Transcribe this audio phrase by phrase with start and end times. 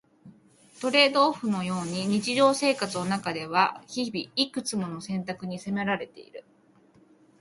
[0.81, 6.43] トレードオフのように日常生活の中では日々、いくつもの選択に迫られている。